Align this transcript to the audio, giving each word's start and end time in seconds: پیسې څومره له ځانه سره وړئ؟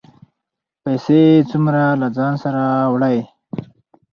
پیسې 0.83 1.21
څومره 1.49 1.81
له 2.01 2.07
ځانه 2.17 2.37
سره 2.43 2.61
وړئ؟ 2.93 3.17